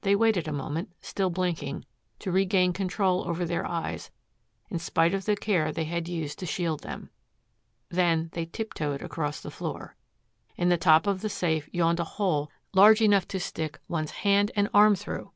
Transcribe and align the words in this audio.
They 0.00 0.16
waited 0.16 0.48
a 0.48 0.50
moment, 0.54 0.94
still 1.02 1.28
blinking, 1.28 1.84
to 2.20 2.32
regain 2.32 2.72
control 2.72 3.28
over 3.28 3.44
their 3.44 3.66
eyes 3.66 4.10
in 4.70 4.78
spite 4.78 5.12
of 5.12 5.26
the 5.26 5.36
care 5.36 5.70
they 5.72 5.84
had 5.84 6.08
used 6.08 6.38
to 6.38 6.46
shield 6.46 6.80
them. 6.80 7.10
Then 7.90 8.30
they 8.32 8.46
tiptoed 8.46 9.02
across 9.02 9.42
the 9.42 9.50
floor. 9.50 9.94
In 10.56 10.70
the 10.70 10.78
top 10.78 11.06
of 11.06 11.20
the 11.20 11.28
safe 11.28 11.68
yawned 11.70 12.00
a 12.00 12.04
hole 12.04 12.50
large 12.72 13.02
enough 13.02 13.28
to 13.28 13.38
stick 13.38 13.78
one's 13.88 14.12
hand 14.24 14.52
and 14.56 14.70
arm 14.72 14.94
through! 14.96 15.32